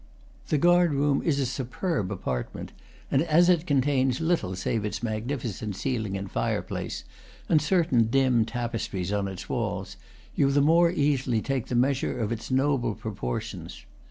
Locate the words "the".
0.47-0.57, 10.49-10.59, 11.67-11.75